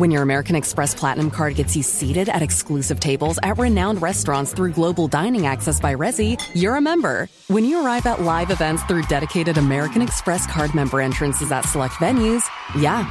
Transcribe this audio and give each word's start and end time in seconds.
When 0.00 0.10
your 0.10 0.22
American 0.22 0.56
Express 0.56 0.94
Platinum 0.94 1.30
Card 1.30 1.56
gets 1.56 1.76
you 1.76 1.82
seated 1.82 2.30
at 2.30 2.40
exclusive 2.40 3.00
tables 3.00 3.38
at 3.42 3.58
renowned 3.58 4.00
restaurants 4.00 4.54
through 4.54 4.72
global 4.72 5.08
dining 5.08 5.44
access 5.44 5.78
by 5.78 5.94
Resi, 5.94 6.40
you're 6.54 6.76
a 6.76 6.80
member. 6.80 7.28
When 7.48 7.66
you 7.66 7.84
arrive 7.84 8.06
at 8.06 8.22
live 8.22 8.50
events 8.50 8.82
through 8.84 9.02
dedicated 9.10 9.58
American 9.58 10.00
Express 10.00 10.46
card 10.46 10.74
member 10.74 11.02
entrances 11.02 11.52
at 11.52 11.66
select 11.66 11.96
venues, 11.96 12.48
yeah, 12.78 13.04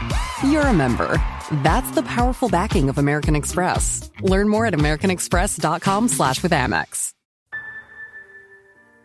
you're 0.44 0.66
a 0.66 0.74
member. 0.74 1.22
That's 1.62 1.92
the 1.92 2.02
powerful 2.02 2.50
backing 2.50 2.90
of 2.90 2.98
American 2.98 3.36
Express. 3.36 4.10
Learn 4.22 4.50
more 4.50 4.66
at 4.66 4.74
americanexpress.com 4.74 6.08
slash 6.08 6.42
with 6.42 6.54
Amex. 6.54 7.14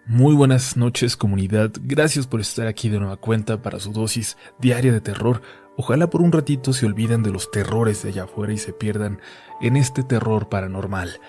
Muy 0.07 0.35
buenas 0.35 0.77
noches 0.77 1.17
comunidad, 1.17 1.73
gracias 1.83 2.27
por 2.27 2.39
estar 2.39 2.67
aquí 2.67 2.91
de 2.91 2.99
nueva 2.99 3.17
cuenta 3.17 3.63
para 3.63 3.81
su 3.81 3.91
dosis 3.91 4.37
diaria 4.59 4.93
de 4.93 5.01
terror. 5.01 5.41
Ojalá 5.77 6.09
por 6.09 6.23
un 6.23 6.33
ratito 6.33 6.73
se 6.73 6.87
olviden 6.87 7.23
de 7.23 7.31
los 7.31 7.51
terrores 7.51 8.03
de 8.03 8.11
allá 8.11 8.25
afuera 8.25 8.53
y 8.53 8.59
se 8.59 8.73
pierdan 8.73 9.21
en 9.61 9.77
este 9.77 10.03
terror 10.03 10.49
paranormal. 10.49 11.21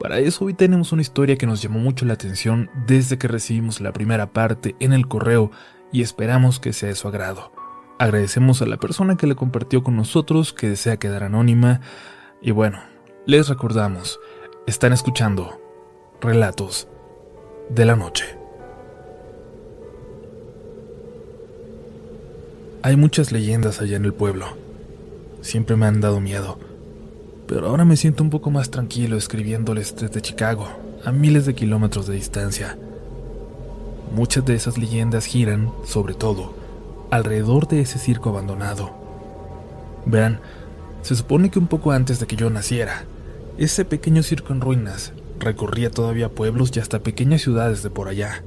Para 0.00 0.18
eso 0.18 0.46
hoy 0.46 0.54
tenemos 0.54 0.90
una 0.90 1.02
historia 1.02 1.36
que 1.36 1.46
nos 1.46 1.62
llamó 1.62 1.78
mucho 1.78 2.04
la 2.04 2.14
atención 2.14 2.70
desde 2.86 3.18
que 3.18 3.28
recibimos 3.28 3.80
la 3.80 3.92
primera 3.92 4.32
parte 4.32 4.74
en 4.80 4.92
el 4.92 5.06
correo 5.06 5.52
y 5.92 6.02
esperamos 6.02 6.58
que 6.58 6.72
sea 6.72 6.88
de 6.88 6.96
su 6.96 7.06
agrado. 7.06 7.52
Agradecemos 7.98 8.60
a 8.62 8.66
la 8.66 8.78
persona 8.78 9.16
que 9.16 9.28
le 9.28 9.36
compartió 9.36 9.84
con 9.84 9.94
nosotros, 9.94 10.52
que 10.52 10.68
desea 10.68 10.96
quedar 10.96 11.22
anónima. 11.22 11.80
Y 12.40 12.50
bueno, 12.50 12.80
les 13.26 13.48
recordamos, 13.48 14.18
están 14.66 14.92
escuchando 14.92 15.60
Relatos 16.20 16.88
de 17.70 17.84
la 17.84 17.94
Noche. 17.94 18.41
Hay 22.84 22.96
muchas 22.96 23.30
leyendas 23.30 23.80
allá 23.80 23.96
en 23.96 24.04
el 24.04 24.12
pueblo. 24.12 24.56
Siempre 25.40 25.76
me 25.76 25.86
han 25.86 26.00
dado 26.00 26.18
miedo. 26.18 26.58
Pero 27.46 27.68
ahora 27.68 27.84
me 27.84 27.96
siento 27.96 28.24
un 28.24 28.30
poco 28.30 28.50
más 28.50 28.72
tranquilo 28.72 29.16
escribiéndoles 29.16 29.94
desde 29.94 30.20
Chicago, 30.20 30.66
a 31.04 31.12
miles 31.12 31.46
de 31.46 31.54
kilómetros 31.54 32.08
de 32.08 32.14
distancia. 32.14 32.76
Muchas 34.12 34.44
de 34.44 34.56
esas 34.56 34.78
leyendas 34.78 35.26
giran, 35.26 35.70
sobre 35.86 36.14
todo, 36.14 36.56
alrededor 37.12 37.68
de 37.68 37.82
ese 37.82 38.00
circo 38.00 38.30
abandonado. 38.30 38.90
Verán, 40.04 40.40
se 41.02 41.14
supone 41.14 41.50
que 41.50 41.60
un 41.60 41.68
poco 41.68 41.92
antes 41.92 42.18
de 42.18 42.26
que 42.26 42.34
yo 42.34 42.50
naciera, 42.50 43.04
ese 43.58 43.84
pequeño 43.84 44.24
circo 44.24 44.52
en 44.52 44.60
ruinas 44.60 45.12
recorría 45.38 45.92
todavía 45.92 46.30
pueblos 46.30 46.72
y 46.74 46.80
hasta 46.80 46.98
pequeñas 46.98 47.42
ciudades 47.42 47.84
de 47.84 47.90
por 47.90 48.08
allá, 48.08 48.42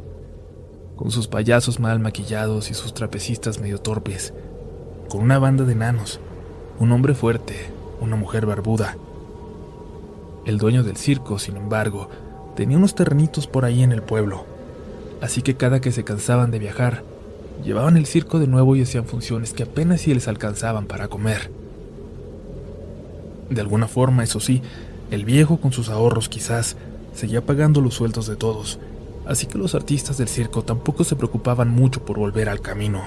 con 0.95 1.11
sus 1.11 1.27
payasos 1.27 1.79
mal 1.79 1.99
maquillados 1.99 2.71
y 2.71 2.73
sus 2.73 2.93
trapecistas 2.93 3.59
medio 3.59 3.79
torpes, 3.79 4.33
con 5.09 5.21
una 5.21 5.39
banda 5.39 5.63
de 5.63 5.73
enanos, 5.73 6.19
un 6.79 6.91
hombre 6.91 7.13
fuerte, 7.13 7.55
una 7.99 8.15
mujer 8.15 8.45
barbuda. 8.45 8.97
El 10.45 10.57
dueño 10.57 10.83
del 10.83 10.97
circo, 10.97 11.39
sin 11.39 11.57
embargo, 11.57 12.09
tenía 12.55 12.77
unos 12.77 12.95
terrenitos 12.95 13.47
por 13.47 13.65
ahí 13.65 13.83
en 13.83 13.91
el 13.91 14.03
pueblo, 14.03 14.45
así 15.21 15.41
que 15.41 15.55
cada 15.55 15.81
que 15.81 15.91
se 15.91 16.03
cansaban 16.03 16.51
de 16.51 16.59
viajar, 16.59 17.03
Llevaban 17.63 17.97
el 17.97 18.05
circo 18.05 18.39
de 18.39 18.47
nuevo 18.47 18.75
y 18.75 18.81
hacían 18.81 19.05
funciones 19.05 19.53
que 19.53 19.63
apenas 19.63 20.01
si 20.01 20.13
les 20.13 20.27
alcanzaban 20.27 20.85
para 20.85 21.07
comer. 21.07 21.49
De 23.49 23.61
alguna 23.61 23.87
forma, 23.87 24.23
eso 24.23 24.39
sí, 24.39 24.61
el 25.11 25.25
viejo 25.25 25.57
con 25.57 25.71
sus 25.71 25.89
ahorros 25.89 26.29
quizás 26.29 26.75
seguía 27.13 27.45
pagando 27.45 27.81
los 27.81 27.93
sueldos 27.95 28.27
de 28.27 28.35
todos, 28.35 28.79
así 29.27 29.45
que 29.47 29.57
los 29.57 29.75
artistas 29.75 30.17
del 30.17 30.27
circo 30.27 30.63
tampoco 30.63 31.03
se 31.03 31.15
preocupaban 31.15 31.69
mucho 31.69 32.03
por 32.03 32.17
volver 32.17 32.49
al 32.49 32.61
camino. 32.61 33.03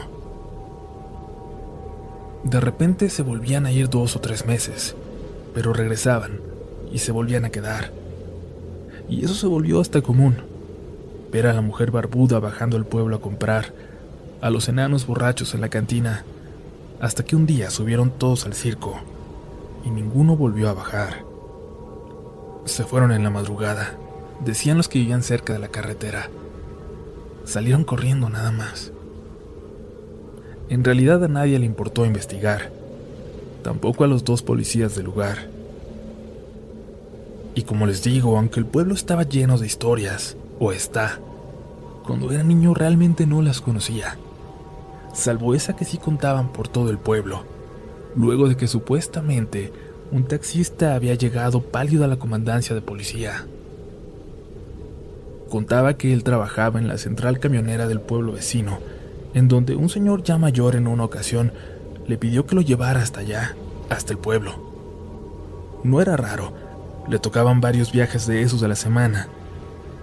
De 2.44 2.60
repente 2.60 3.10
se 3.10 3.22
volvían 3.22 3.66
a 3.66 3.72
ir 3.72 3.88
dos 3.88 4.16
o 4.16 4.20
tres 4.20 4.46
meses, 4.46 4.94
pero 5.54 5.72
regresaban 5.72 6.40
y 6.92 6.98
se 6.98 7.12
volvían 7.12 7.44
a 7.44 7.50
quedar. 7.50 7.92
Y 9.08 9.24
eso 9.24 9.34
se 9.34 9.46
volvió 9.46 9.80
hasta 9.80 10.02
común. 10.02 10.36
Ver 11.32 11.46
a 11.46 11.52
la 11.52 11.60
mujer 11.60 11.90
barbuda 11.90 12.38
bajando 12.38 12.76
al 12.76 12.86
pueblo 12.86 13.16
a 13.16 13.20
comprar, 13.20 13.72
a 14.40 14.50
los 14.50 14.68
enanos 14.68 15.06
borrachos 15.06 15.54
en 15.54 15.60
la 15.60 15.68
cantina, 15.68 16.24
hasta 17.00 17.24
que 17.24 17.36
un 17.36 17.46
día 17.46 17.70
subieron 17.70 18.10
todos 18.10 18.46
al 18.46 18.54
circo 18.54 18.98
y 19.84 19.90
ninguno 19.90 20.36
volvió 20.36 20.68
a 20.68 20.74
bajar. 20.74 21.24
Se 22.64 22.84
fueron 22.84 23.12
en 23.12 23.22
la 23.22 23.30
madrugada, 23.30 23.94
decían 24.44 24.76
los 24.76 24.88
que 24.88 24.98
vivían 24.98 25.22
cerca 25.22 25.52
de 25.52 25.58
la 25.58 25.68
carretera. 25.68 26.30
Salieron 27.44 27.84
corriendo 27.84 28.28
nada 28.28 28.50
más. 28.50 28.92
En 30.68 30.84
realidad 30.84 31.22
a 31.24 31.28
nadie 31.28 31.58
le 31.58 31.66
importó 31.66 32.04
investigar, 32.04 32.70
tampoco 33.62 34.04
a 34.04 34.06
los 34.06 34.24
dos 34.24 34.42
policías 34.42 34.94
del 34.94 35.06
lugar. 35.06 35.48
Y 37.54 37.62
como 37.62 37.86
les 37.86 38.02
digo, 38.02 38.36
aunque 38.36 38.60
el 38.60 38.66
pueblo 38.66 38.94
estaba 38.94 39.22
lleno 39.22 39.58
de 39.58 39.66
historias, 39.66 40.36
o 40.58 40.72
está, 40.72 41.18
cuando 42.06 42.30
era 42.30 42.42
niño 42.42 42.74
realmente 42.74 43.26
no 43.26 43.42
las 43.42 43.60
conocía 43.60 44.18
salvo 45.18 45.54
esa 45.54 45.74
que 45.74 45.84
sí 45.84 45.98
contaban 45.98 46.52
por 46.52 46.68
todo 46.68 46.90
el 46.90 46.98
pueblo, 46.98 47.44
luego 48.14 48.48
de 48.48 48.56
que 48.56 48.68
supuestamente 48.68 49.72
un 50.12 50.24
taxista 50.24 50.94
había 50.94 51.14
llegado 51.14 51.60
pálido 51.60 52.04
a 52.04 52.08
la 52.08 52.16
comandancia 52.16 52.74
de 52.74 52.80
policía. 52.80 53.46
Contaba 55.48 55.94
que 55.94 56.12
él 56.12 56.24
trabajaba 56.24 56.78
en 56.78 56.88
la 56.88 56.98
central 56.98 57.38
camionera 57.40 57.88
del 57.88 58.00
pueblo 58.00 58.32
vecino, 58.32 58.78
en 59.34 59.48
donde 59.48 59.76
un 59.76 59.88
señor 59.88 60.22
ya 60.22 60.38
mayor 60.38 60.76
en 60.76 60.86
una 60.86 61.04
ocasión 61.04 61.52
le 62.06 62.18
pidió 62.18 62.46
que 62.46 62.54
lo 62.54 62.60
llevara 62.60 63.00
hasta 63.00 63.20
allá, 63.20 63.56
hasta 63.88 64.12
el 64.12 64.18
pueblo. 64.18 64.68
No 65.84 66.00
era 66.00 66.16
raro, 66.16 66.52
le 67.08 67.18
tocaban 67.18 67.60
varios 67.60 67.92
viajes 67.92 68.26
de 68.26 68.42
esos 68.42 68.62
a 68.62 68.68
la 68.68 68.74
semana. 68.74 69.28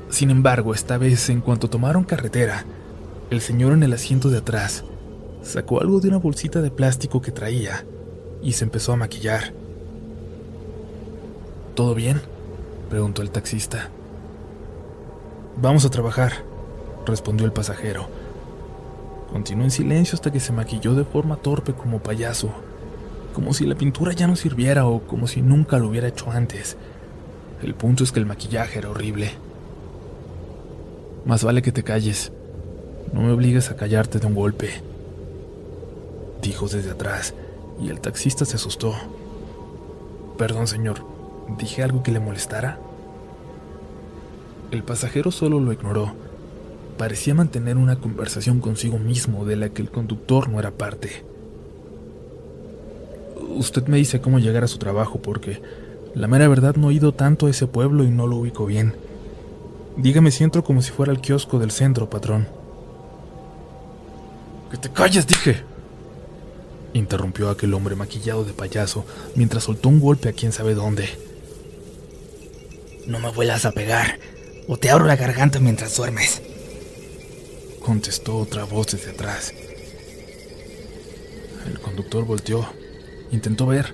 Sin 0.10 0.32
embargo, 0.32 0.74
esta 0.74 0.98
vez, 0.98 1.30
en 1.30 1.42
cuanto 1.42 1.70
tomaron 1.70 2.04
carretera, 2.04 2.66
el 3.30 3.42
señor 3.42 3.74
en 3.74 3.84
el 3.84 3.94
asiento 3.94 4.30
de 4.30 4.38
atrás 4.38 4.84
sacó 5.44 5.82
algo 5.82 6.00
de 6.00 6.10
una 6.10 6.18
bolsita 6.18 6.62
de 6.62 6.72
plástico 6.72 7.22
que 7.22 7.32
traía 7.32 7.86
y 8.42 8.54
se 8.54 8.64
empezó 8.64 8.94
a 8.94 8.98
maquillar. 8.98 9.54
¿Todo 11.76 11.94
bien? 11.94 12.22
preguntó 12.90 13.22
el 13.22 13.32
taxista. 13.32 13.90
Vamos 15.58 15.86
a 15.86 15.90
trabajar, 15.90 16.44
respondió 17.06 17.46
el 17.46 17.54
pasajero. 17.54 18.08
Continuó 19.32 19.66
en 19.66 19.72
silencio 19.72 20.16
hasta 20.16 20.32
que 20.32 20.40
se 20.40 20.54
maquilló 20.54 20.94
de 20.94 21.04
forma 21.04 21.38
torpe 21.38 21.74
como 21.74 22.00
payaso, 22.00 22.50
como 23.34 23.54
si 23.54 23.66
la 23.66 23.76
pintura 23.76 24.14
ya 24.14 24.28
no 24.28 24.36
sirviera 24.36 24.86
o 24.86 25.02
como 25.02 25.28
si 25.28 25.42
nunca 25.42 25.78
lo 25.78 25.90
hubiera 25.90 26.08
hecho 26.08 26.32
antes. 26.32 26.78
El 27.62 27.74
punto 27.74 28.04
es 28.04 28.12
que 28.12 28.20
el 28.20 28.26
maquillaje 28.26 28.80
era 28.80 28.90
horrible. 28.90 29.32
Más 31.26 31.44
vale 31.44 31.62
que 31.62 31.72
te 31.72 31.84
calles. 31.84 32.32
No 33.14 33.22
me 33.22 33.32
obligues 33.32 33.72
a 33.72 33.76
callarte 33.76 34.20
de 34.20 34.28
un 34.28 34.36
golpe 34.36 34.82
dijo 36.46 36.68
desde 36.68 36.92
atrás, 36.92 37.34
y 37.82 37.90
el 37.90 38.00
taxista 38.00 38.46
se 38.46 38.56
asustó. 38.56 38.94
Perdón, 40.38 40.68
señor, 40.68 41.06
¿dije 41.58 41.84
algo 41.84 42.04
que 42.04 42.12
le 42.12 42.20
molestara? 42.20 42.80
El 44.72 44.84
pasajero 44.84 45.32
solo 45.32 45.60
lo 45.60 45.72
ignoró. 45.72 46.14
Parecía 46.98 47.36
mantener 47.36 47.78
una 47.78 47.98
conversación 47.98 48.60
consigo 48.60 48.98
mismo 48.98 49.46
de 49.46 49.56
la 49.56 49.70
que 49.70 49.82
el 49.82 49.92
conductor 49.92 50.50
no 50.50 50.60
era 50.60 50.72
parte. 50.72 51.24
Usted 53.56 53.88
me 53.88 53.98
dice 53.98 54.22
cómo 54.22 54.40
llegar 54.40 54.64
a 54.64 54.68
su 54.68 54.78
trabajo 54.78 55.22
porque 55.22 55.62
la 56.14 56.28
mera 56.28 56.48
verdad 56.48 56.76
no 56.76 56.90
he 56.90 56.94
ido 56.94 57.14
tanto 57.14 57.48
a 57.48 57.50
ese 57.50 57.68
pueblo 57.68 58.04
y 58.04 58.10
no 58.10 58.28
lo 58.28 58.38
ubico 58.38 58.66
bien. 58.66 58.96
Dígame 59.98 60.32
si 60.32 60.44
entro 60.44 60.64
como 60.64 60.82
si 60.82 60.92
fuera 60.92 61.12
el 61.12 61.22
kiosco 61.22 61.60
del 61.60 61.72
centro, 61.72 62.10
patrón. 62.10 62.48
Que 64.72 64.78
te 64.78 64.90
calles, 64.90 65.28
dije 65.28 65.64
interrumpió 66.98 67.50
aquel 67.50 67.74
hombre 67.74 67.96
maquillado 67.96 68.44
de 68.46 68.54
payaso 68.54 69.06
mientras 69.36 69.64
soltó 69.64 69.90
un 69.90 70.00
golpe 70.00 70.30
a 70.30 70.34
quién 70.34 70.52
sabe 70.52 70.74
dónde. 70.74 71.10
No 73.06 73.20
me 73.20 73.30
vuelvas 73.30 73.66
a 73.66 73.72
pegar, 73.72 74.18
o 74.68 74.78
te 74.78 74.90
abro 74.90 75.06
la 75.06 75.16
garganta 75.16 75.60
mientras 75.60 75.96
duermes. 75.96 76.42
Contestó 77.80 78.38
otra 78.38 78.64
voz 78.64 78.88
desde 78.92 79.12
atrás. 79.12 79.54
El 81.68 81.80
conductor 81.80 82.26
volteó, 82.26 82.68
intentó 83.32 83.66
ver. 83.66 83.94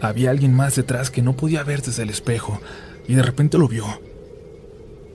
Había 0.00 0.30
alguien 0.30 0.54
más 0.54 0.76
detrás 0.76 1.10
que 1.10 1.22
no 1.22 1.36
podía 1.36 1.62
ver 1.64 1.82
desde 1.82 2.02
el 2.02 2.10
espejo, 2.10 2.60
y 3.06 3.14
de 3.14 3.22
repente 3.22 3.58
lo 3.58 3.68
vio, 3.68 3.86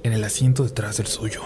en 0.04 0.14
el 0.14 0.24
asiento 0.24 0.64
detrás 0.64 0.98
del 0.98 1.08
suyo 1.08 1.42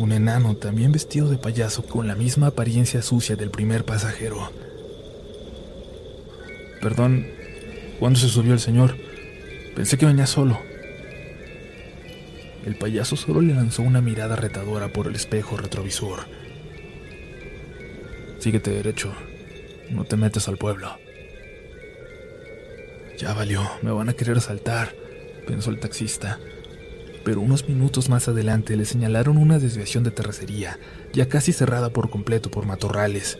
un 0.00 0.12
enano 0.12 0.56
también 0.56 0.92
vestido 0.92 1.28
de 1.28 1.36
payaso 1.36 1.82
con 1.82 2.08
la 2.08 2.14
misma 2.14 2.48
apariencia 2.48 3.02
sucia 3.02 3.36
del 3.36 3.50
primer 3.50 3.84
pasajero. 3.84 4.50
Perdón, 6.80 7.26
¿cuándo 7.98 8.18
se 8.18 8.28
subió 8.28 8.54
el 8.54 8.60
señor? 8.60 8.96
Pensé 9.76 9.98
que 9.98 10.06
venía 10.06 10.26
solo. 10.26 10.58
El 12.64 12.76
payaso 12.76 13.16
solo 13.16 13.40
le 13.40 13.54
lanzó 13.54 13.82
una 13.82 14.00
mirada 14.00 14.36
retadora 14.36 14.92
por 14.92 15.06
el 15.06 15.14
espejo 15.14 15.56
retrovisor. 15.56 16.20
Síguete 18.38 18.70
derecho, 18.70 19.12
no 19.90 20.04
te 20.04 20.16
metes 20.16 20.48
al 20.48 20.56
pueblo. 20.56 20.98
Ya 23.18 23.34
valió, 23.34 23.62
me 23.82 23.90
van 23.90 24.08
a 24.08 24.14
querer 24.14 24.38
asaltar, 24.38 24.94
pensó 25.46 25.70
el 25.70 25.80
taxista. 25.80 26.38
Pero 27.22 27.42
unos 27.42 27.68
minutos 27.68 28.08
más 28.08 28.28
adelante 28.28 28.76
le 28.76 28.86
señalaron 28.86 29.36
una 29.36 29.58
desviación 29.58 30.04
de 30.04 30.10
terracería, 30.10 30.78
ya 31.12 31.28
casi 31.28 31.52
cerrada 31.52 31.90
por 31.90 32.08
completo 32.08 32.50
por 32.50 32.64
matorrales. 32.64 33.38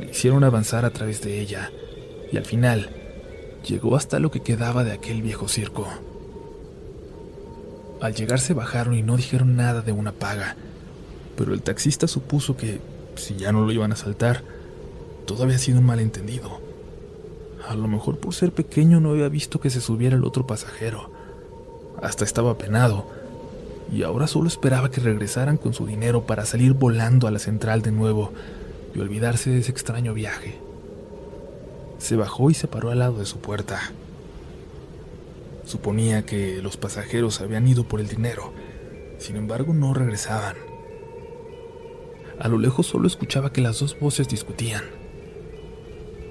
Le 0.00 0.10
hicieron 0.10 0.44
avanzar 0.44 0.86
a 0.86 0.90
través 0.90 1.20
de 1.20 1.40
ella, 1.40 1.70
y 2.32 2.38
al 2.38 2.46
final 2.46 2.88
llegó 3.66 3.96
hasta 3.96 4.18
lo 4.18 4.30
que 4.30 4.40
quedaba 4.40 4.82
de 4.82 4.92
aquel 4.92 5.20
viejo 5.20 5.46
circo. 5.46 6.13
Al 8.00 8.14
llegar 8.14 8.40
se 8.40 8.54
bajaron 8.54 8.94
y 8.94 9.02
no 9.02 9.16
dijeron 9.16 9.56
nada 9.56 9.82
de 9.82 9.92
una 9.92 10.12
paga, 10.12 10.56
pero 11.36 11.54
el 11.54 11.62
taxista 11.62 12.06
supuso 12.06 12.56
que, 12.56 12.80
si 13.16 13.36
ya 13.36 13.52
no 13.52 13.64
lo 13.64 13.72
iban 13.72 13.90
a 13.90 13.94
asaltar, 13.94 14.42
todo 15.26 15.44
había 15.44 15.58
sido 15.58 15.78
un 15.78 15.86
malentendido. 15.86 16.60
A 17.68 17.74
lo 17.74 17.88
mejor 17.88 18.18
por 18.18 18.34
ser 18.34 18.52
pequeño 18.52 19.00
no 19.00 19.10
había 19.10 19.28
visto 19.28 19.60
que 19.60 19.70
se 19.70 19.80
subiera 19.80 20.16
el 20.16 20.24
otro 20.24 20.46
pasajero. 20.46 21.10
Hasta 22.02 22.24
estaba 22.24 22.58
penado, 22.58 23.06
y 23.92 24.02
ahora 24.02 24.26
solo 24.26 24.48
esperaba 24.48 24.90
que 24.90 25.00
regresaran 25.00 25.56
con 25.56 25.72
su 25.72 25.86
dinero 25.86 26.26
para 26.26 26.44
salir 26.44 26.72
volando 26.72 27.26
a 27.26 27.30
la 27.30 27.38
central 27.38 27.82
de 27.82 27.92
nuevo 27.92 28.32
y 28.94 29.00
olvidarse 29.00 29.50
de 29.50 29.58
ese 29.58 29.70
extraño 29.70 30.14
viaje. 30.14 30.58
Se 31.98 32.16
bajó 32.16 32.50
y 32.50 32.54
se 32.54 32.68
paró 32.68 32.90
al 32.90 32.98
lado 32.98 33.18
de 33.18 33.24
su 33.24 33.38
puerta. 33.38 33.92
Suponía 35.64 36.26
que 36.26 36.60
los 36.62 36.76
pasajeros 36.76 37.40
habían 37.40 37.66
ido 37.66 37.88
por 37.88 38.00
el 38.00 38.08
dinero, 38.08 38.52
sin 39.18 39.36
embargo 39.36 39.72
no 39.72 39.94
regresaban. 39.94 40.56
A 42.38 42.48
lo 42.48 42.58
lejos 42.58 42.86
solo 42.86 43.06
escuchaba 43.06 43.52
que 43.52 43.60
las 43.60 43.80
dos 43.80 43.98
voces 43.98 44.28
discutían. 44.28 44.82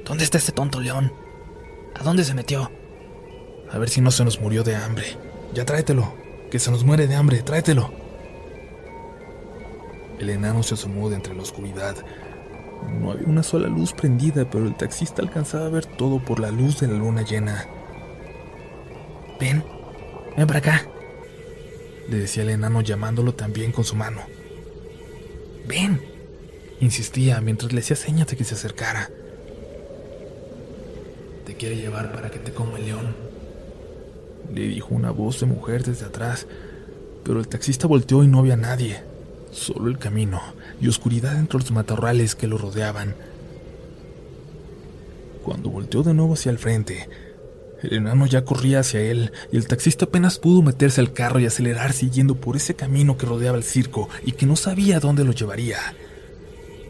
¿Dónde 0.05 0.23
está 0.23 0.37
ese 0.37 0.51
tonto 0.51 0.79
león? 0.79 1.13
¿A 1.95 2.03
dónde 2.03 2.23
se 2.23 2.33
metió? 2.33 2.71
A 3.71 3.77
ver 3.79 3.89
si 3.89 4.01
no 4.01 4.11
se 4.11 4.23
nos 4.23 4.39
murió 4.39 4.63
de 4.63 4.75
hambre. 4.75 5.17
Ya 5.53 5.65
tráetelo, 5.65 6.13
que 6.51 6.59
se 6.59 6.69
nos 6.69 6.83
muere 6.83 7.07
de 7.07 7.15
hambre, 7.15 7.41
tráetelo. 7.41 7.91
El 10.19 10.29
enano 10.29 10.61
se 10.61 10.75
asomó 10.75 11.09
de 11.09 11.15
entre 11.15 11.33
la 11.33 11.41
oscuridad. 11.41 11.95
No 12.99 13.11
había 13.11 13.27
una 13.27 13.43
sola 13.43 13.67
luz 13.67 13.93
prendida, 13.93 14.49
pero 14.49 14.67
el 14.67 14.75
taxista 14.75 15.21
alcanzaba 15.21 15.65
a 15.65 15.69
ver 15.69 15.85
todo 15.85 16.23
por 16.23 16.39
la 16.39 16.51
luz 16.51 16.79
de 16.79 16.87
la 16.87 16.93
luna 16.93 17.23
llena. 17.23 17.65
Ven, 19.43 19.61
ven 20.37 20.47
para 20.47 20.59
acá, 20.59 20.87
le 22.09 22.17
decía 22.17 22.43
el 22.43 22.49
enano 22.51 22.79
llamándolo 22.79 23.33
también 23.33 23.73
con 23.73 23.83
su 23.83 23.93
mano. 23.93 24.21
Ven, 25.67 25.99
insistía 26.79 27.41
mientras 27.41 27.73
le 27.73 27.81
hacía 27.81 27.97
señas 27.97 28.27
de 28.27 28.37
que 28.37 28.45
se 28.45 28.55
acercara. 28.55 29.09
Te 31.45 31.55
quiere 31.55 31.75
llevar 31.75 32.13
para 32.13 32.31
que 32.31 32.39
te 32.39 32.53
coma 32.53 32.77
el 32.77 32.85
león, 32.85 33.17
le 34.55 34.61
dijo 34.61 34.95
una 34.95 35.11
voz 35.11 35.41
de 35.41 35.45
mujer 35.45 35.83
desde 35.83 36.05
atrás, 36.05 36.47
pero 37.25 37.41
el 37.41 37.49
taxista 37.49 37.85
volteó 37.85 38.23
y 38.23 38.27
no 38.27 38.39
había 38.39 38.55
nadie, 38.55 39.01
solo 39.51 39.89
el 39.89 39.97
camino 39.97 40.41
y 40.79 40.87
oscuridad 40.87 41.37
entre 41.37 41.59
los 41.59 41.69
matorrales 41.71 42.35
que 42.35 42.47
lo 42.47 42.57
rodeaban. 42.57 43.13
Cuando 45.43 45.69
volteó 45.69 46.01
de 46.01 46.13
nuevo 46.13 46.35
hacia 46.35 46.49
el 46.49 46.59
frente, 46.59 47.09
el 47.83 47.93
enano 47.93 48.25
ya 48.25 48.45
corría 48.45 48.79
hacia 48.79 49.01
él 49.01 49.31
y 49.51 49.57
el 49.57 49.67
taxista 49.67 50.05
apenas 50.05 50.39
pudo 50.39 50.61
meterse 50.61 51.01
al 51.01 51.11
carro 51.11 51.39
y 51.39 51.45
acelerar 51.45 51.91
siguiendo 51.91 52.35
por 52.35 52.55
ese 52.55 52.75
camino 52.75 53.17
que 53.17 53.25
rodeaba 53.25 53.57
el 53.57 53.63
circo 53.63 54.09
y 54.25 54.31
que 54.31 54.45
no 54.45 54.55
sabía 54.55 54.99
dónde 54.99 55.25
lo 55.25 55.33
llevaría. 55.33 55.79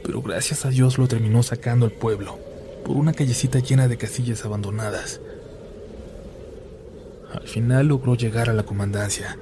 Pero 0.04 0.22
gracias 0.22 0.66
a 0.66 0.70
Dios 0.70 0.98
lo 0.98 1.08
terminó 1.08 1.42
sacando 1.42 1.86
al 1.86 1.92
pueblo, 1.92 2.38
por 2.86 2.96
una 2.96 3.14
callecita 3.14 3.60
llena 3.60 3.88
de 3.88 3.98
casillas 3.98 4.46
abandonadas. 4.46 5.20
Al 7.34 7.48
final 7.48 7.88
logró 7.88 8.16
llegar 8.16 8.50
a 8.50 8.54
la 8.54 8.64
comandancia, 8.64 9.38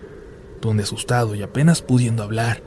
donde 0.62 0.84
asustado 0.84 1.36
y 1.36 1.42
apenas 1.42 1.82
pudiendo 1.82 2.24
hablar, 2.24 2.62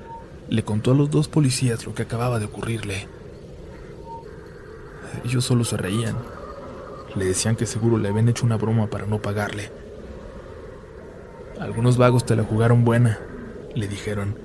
le 0.51 0.63
contó 0.63 0.93
a 0.93 0.95
los 0.95 1.11
dos 1.11 1.29
policías 1.29 1.87
lo 1.87 1.95
que 1.95 2.03
acababa 2.03 2.39
de 2.39 2.47
ocurrirle. 2.47 3.09
Ellos 5.25 5.45
solo 5.45 5.65
se 5.65 5.79
reían. 5.79 6.34
Le 7.17 7.25
decían 7.25 7.57
que 7.57 7.67
seguro 7.67 7.99
le 7.99 8.09
habían 8.09 8.29
hecho 8.29 8.45
una 8.45 8.57
broma 8.57 8.89
para 8.89 9.07
no 9.07 9.23
pagarle. 9.23 9.71
Algunos 11.61 11.97
vagos 11.97 12.27
te 12.27 12.35
la 12.35 12.43
jugaron 12.43 12.85
buena, 12.85 13.21
le 13.75 13.87
dijeron. 13.87 14.37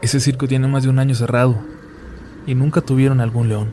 Ese 0.00 0.20
circo 0.20 0.46
tiene 0.46 0.68
más 0.68 0.84
de 0.84 0.88
un 0.90 0.98
año 0.98 1.14
cerrado 1.14 1.56
y 2.46 2.54
nunca 2.54 2.80
tuvieron 2.80 3.20
algún 3.20 3.48
león. 3.48 3.72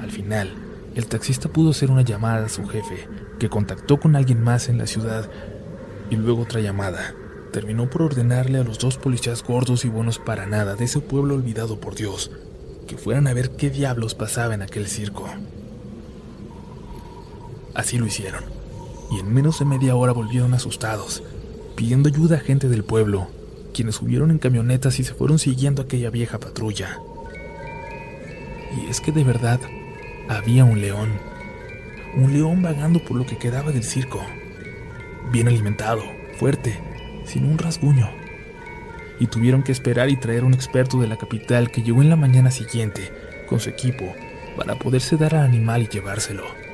Al 0.00 0.10
final, 0.10 0.50
el 0.94 1.06
taxista 1.06 1.48
pudo 1.48 1.70
hacer 1.70 1.90
una 1.90 2.02
llamada 2.02 2.46
a 2.46 2.48
su 2.48 2.66
jefe, 2.66 3.08
que 3.38 3.48
contactó 3.48 4.00
con 4.00 4.16
alguien 4.16 4.42
más 4.42 4.68
en 4.68 4.78
la 4.78 4.86
ciudad, 4.86 5.30
y 6.10 6.16
luego 6.16 6.42
otra 6.42 6.60
llamada. 6.60 7.14
Terminó 7.52 7.88
por 7.88 8.02
ordenarle 8.02 8.58
a 8.58 8.64
los 8.64 8.78
dos 8.78 8.96
policías 8.96 9.42
gordos 9.42 9.84
y 9.84 9.88
buenos 9.88 10.18
para 10.18 10.46
nada 10.46 10.74
de 10.74 10.84
ese 10.84 11.00
pueblo 11.00 11.34
olvidado 11.34 11.80
por 11.80 11.94
Dios, 11.94 12.30
que 12.86 12.96
fueran 12.96 13.26
a 13.26 13.34
ver 13.34 13.50
qué 13.50 13.70
diablos 13.70 14.14
pasaba 14.14 14.54
en 14.54 14.62
aquel 14.62 14.86
circo. 14.86 15.28
Así 17.76 17.98
lo 17.98 18.06
hicieron, 18.06 18.42
y 19.10 19.20
en 19.20 19.34
menos 19.34 19.58
de 19.58 19.66
media 19.66 19.94
hora 19.96 20.12
volvieron 20.12 20.54
asustados, 20.54 21.22
pidiendo 21.76 22.08
ayuda 22.08 22.36
a 22.36 22.40
gente 22.40 22.70
del 22.70 22.84
pueblo, 22.84 23.28
quienes 23.74 23.96
subieron 23.96 24.30
en 24.30 24.38
camionetas 24.38 24.98
y 24.98 25.04
se 25.04 25.12
fueron 25.12 25.38
siguiendo 25.38 25.82
aquella 25.82 26.08
vieja 26.08 26.40
patrulla. 26.40 26.98
Y 28.74 28.86
es 28.88 29.02
que 29.02 29.12
de 29.12 29.24
verdad 29.24 29.60
había 30.26 30.64
un 30.64 30.80
león, 30.80 31.10
un 32.16 32.32
león 32.32 32.62
vagando 32.62 33.04
por 33.04 33.18
lo 33.18 33.26
que 33.26 33.36
quedaba 33.36 33.72
del 33.72 33.84
circo, 33.84 34.22
bien 35.30 35.46
alimentado, 35.46 36.02
fuerte, 36.38 36.80
sin 37.26 37.44
un 37.44 37.58
rasguño. 37.58 38.08
Y 39.20 39.26
tuvieron 39.26 39.62
que 39.62 39.72
esperar 39.72 40.08
y 40.08 40.16
traer 40.16 40.44
un 40.44 40.54
experto 40.54 40.98
de 40.98 41.08
la 41.08 41.18
capital 41.18 41.70
que 41.70 41.82
llegó 41.82 42.00
en 42.00 42.08
la 42.08 42.16
mañana 42.16 42.50
siguiente 42.50 43.12
con 43.46 43.60
su 43.60 43.68
equipo 43.68 44.14
para 44.56 44.78
poderse 44.78 45.18
dar 45.18 45.34
al 45.34 45.44
animal 45.44 45.82
y 45.82 45.88
llevárselo. 45.88 46.65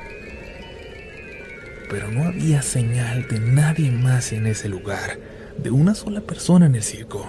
Pero 1.93 2.09
no 2.09 2.23
había 2.23 2.63
señal 2.63 3.27
de 3.27 3.39
nadie 3.39 3.91
más 3.91 4.33
en 4.33 4.47
ese 4.47 4.67
lugar, 4.67 5.19
de 5.59 5.69
una 5.69 5.93
sola 5.93 6.21
persona 6.21 6.65
en 6.65 6.73
el 6.73 6.81
circo. 6.81 7.23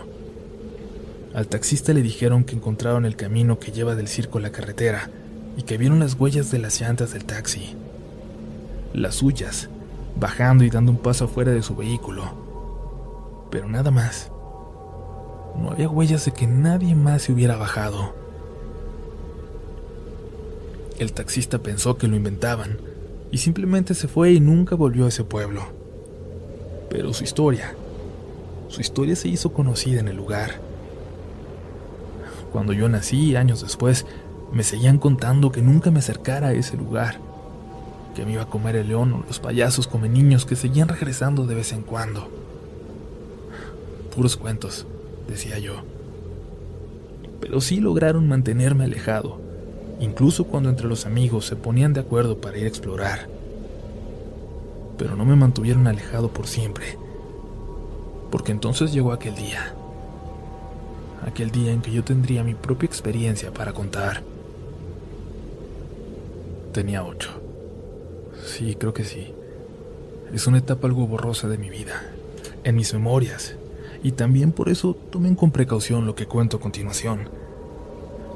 Al 1.35 1.49
taxista 1.49 1.93
le 1.93 2.01
dijeron 2.01 2.45
que 2.45 2.57
encontraron 2.57 3.05
el 3.05 3.15
camino 3.15 3.59
que 3.59 3.73
lleva 3.73 3.95
del 3.95 4.09
circo 4.09 4.39
a 4.39 4.41
la 4.41 4.53
carretera 4.53 5.11
y 5.59 5.65
que 5.65 5.77
vieron 5.77 6.01
las 6.01 6.15
huellas 6.19 6.51
de 6.51 6.61
las 6.61 6.81
llantas 6.81 7.13
del 7.13 7.27
taxi. 7.27 7.77
Las 8.95 9.17
suyas, 9.17 9.69
bajando 10.19 10.65
y 10.65 10.71
dando 10.71 10.93
un 10.93 10.99
paso 10.99 11.27
afuera 11.27 11.53
de 11.53 11.63
su 11.63 11.77
vehículo. 11.77 12.25
Pero 13.51 13.69
nada 13.69 13.91
más. 13.91 14.31
No 15.61 15.73
había 15.73 15.91
huellas 15.91 16.25
de 16.25 16.33
que 16.33 16.47
nadie 16.47 16.95
más 16.95 17.21
se 17.21 17.33
hubiera 17.33 17.57
bajado. 17.57 18.15
El 20.99 21.13
taxista 21.13 21.59
pensó 21.59 21.99
que 21.99 22.09
lo 22.09 22.17
inventaban 22.17 22.94
y 23.35 23.39
simplemente 23.39 23.95
se 23.95 24.07
fue 24.07 24.31
y 24.31 24.39
nunca 24.39 24.77
volvió 24.77 25.07
a 25.07 25.09
ese 25.09 25.25
pueblo. 25.25 25.63
Pero 26.89 27.13
su 27.13 27.25
historia, 27.25 27.75
su 28.69 28.81
historia 28.81 29.17
se 29.17 29.27
hizo 29.27 29.53
conocida 29.53 29.99
en 29.99 30.07
el 30.07 30.15
lugar. 30.15 30.61
Cuando 32.53 32.73
yo 32.73 32.89
nací, 32.89 33.35
años 33.35 33.61
después, 33.61 34.07
me 34.53 34.63
seguían 34.63 34.99
contando 34.99 35.51
que 35.51 35.63
nunca 35.63 35.91
me 35.91 35.99
acercara 35.99 36.47
a 36.47 36.53
ese 36.53 36.77
lugar, 36.77 37.19
que 38.15 38.25
me 38.25 38.35
iba 38.35 38.43
a 38.43 38.49
comer 38.49 38.77
el 38.77 38.87
león 38.87 39.13
o 39.13 39.25
los 39.27 39.41
payasos 39.41 39.89
come 39.89 40.09
niños 40.09 40.47
que 40.47 40.55
seguían 40.55 40.87
regresando 40.87 41.45
de 41.45 41.57
vez 41.57 41.73
en 41.73 41.83
cuando. 41.83 42.29
Puros 44.15 44.37
cuentos, 44.37 44.87
decía 45.27 45.59
yo. 45.59 45.83
Pero 47.41 47.61
sí 47.61 47.81
lograron 47.81 48.29
mantenerme 48.29 48.85
alejado, 48.85 49.41
incluso 50.01 50.45
cuando 50.45 50.69
entre 50.69 50.89
los 50.89 51.07
amigos 51.07 51.47
se 51.47 51.57
ponían 51.57 51.93
de 51.93 52.01
acuerdo 52.01 52.41
para 52.41 52.59
ir 52.59 52.65
a 52.65 52.69
explorar. 52.69 53.29
Pero 54.99 55.17
no 55.17 55.25
me 55.25 55.37
mantuvieron 55.37 55.87
alejado 55.87 56.29
por 56.29 56.47
siempre, 56.47 56.99
porque 58.31 58.53
entonces 58.53 58.93
llegó 58.93 59.13
aquel 59.13 59.35
día, 59.35 59.75
aquel 61.27 61.51
día 61.51 61.73
en 61.73 61.83
que 61.83 61.91
yo 61.91 62.05
tendría 62.05 62.45
mi 62.45 62.55
propia 62.55 62.87
experiencia 62.87 63.53
para 63.53 63.73
contar. 63.73 64.23
Tenía 66.73 67.05
ocho. 67.05 67.31
Sí, 68.45 68.75
creo 68.75 68.93
que 68.93 69.05
sí. 69.05 69.33
Es 70.33 70.47
una 70.47 70.59
etapa 70.59 70.87
algo 70.87 71.07
borrosa 71.07 71.49
de 71.49 71.59
mi 71.59 71.71
vida, 71.71 72.11
en 72.65 72.77
mis 72.77 72.93
memorias, 72.93 73.55
y 74.03 74.13
también 74.13 74.53
por 74.53 74.69
eso 74.69 74.97
tomen 75.11 75.35
con 75.35 75.51
precaución 75.51 76.07
lo 76.07 76.15
que 76.15 76.27
cuento 76.27 76.57
a 76.57 76.61
continuación. 76.61 77.29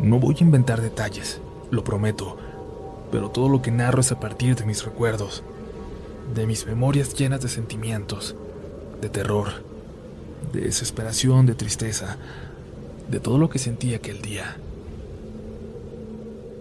No 0.00 0.18
voy 0.20 0.36
a 0.38 0.44
inventar 0.44 0.80
detalles, 0.80 1.40
lo 1.70 1.84
prometo, 1.84 2.36
pero 3.10 3.30
todo 3.30 3.48
lo 3.48 3.62
que 3.62 3.70
narro 3.70 4.00
es 4.00 4.12
a 4.12 4.20
partir 4.20 4.56
de 4.56 4.64
mis 4.64 4.84
recuerdos, 4.84 5.42
de 6.34 6.46
mis 6.46 6.66
memorias 6.66 7.14
llenas 7.14 7.40
de 7.40 7.48
sentimientos, 7.48 8.34
de 9.00 9.08
terror, 9.08 9.48
de 10.52 10.62
desesperación, 10.62 11.46
de 11.46 11.54
tristeza, 11.54 12.16
de 13.08 13.20
todo 13.20 13.38
lo 13.38 13.48
que 13.48 13.58
sentí 13.58 13.94
aquel 13.94 14.22
día. 14.22 14.56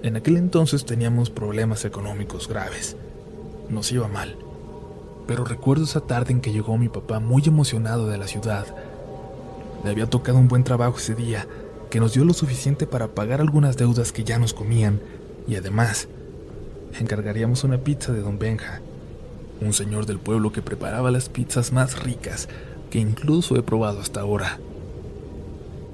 En 0.03 0.15
aquel 0.15 0.37
entonces 0.37 0.85
teníamos 0.85 1.29
problemas 1.29 1.83
económicos 1.83 2.47
graves. 2.47 2.95
Nos 3.69 3.91
iba 3.91 4.07
mal. 4.07 4.37
Pero 5.25 5.43
recuerdo 5.43 5.83
esa 5.83 6.01
tarde 6.01 6.31
en 6.31 6.39
que 6.39 6.53
llegó 6.53 6.77
mi 6.77 6.87
papá 6.87 7.19
muy 7.19 7.43
emocionado 7.45 8.07
de 8.07 8.17
la 8.17 8.27
ciudad. 8.27 8.65
Le 9.83 9.89
había 9.89 10.09
tocado 10.09 10.37
un 10.37 10.47
buen 10.47 10.63
trabajo 10.63 10.97
ese 10.97 11.15
día, 11.15 11.47
que 11.89 11.99
nos 11.99 12.13
dio 12.13 12.25
lo 12.25 12.33
suficiente 12.33 12.87
para 12.87 13.09
pagar 13.09 13.41
algunas 13.41 13.77
deudas 13.77 14.11
que 14.11 14.23
ya 14.23 14.39
nos 14.39 14.53
comían, 14.53 14.99
y 15.47 15.55
además, 15.55 16.07
encargaríamos 16.99 17.63
una 17.63 17.77
pizza 17.77 18.11
de 18.11 18.21
don 18.21 18.39
Benja, 18.39 18.81
un 19.61 19.73
señor 19.73 20.05
del 20.05 20.19
pueblo 20.19 20.51
que 20.51 20.61
preparaba 20.61 21.11
las 21.11 21.29
pizzas 21.29 21.71
más 21.71 22.03
ricas 22.03 22.47
que 22.89 22.99
incluso 22.99 23.55
he 23.55 23.63
probado 23.63 23.99
hasta 23.99 24.21
ahora. 24.21 24.59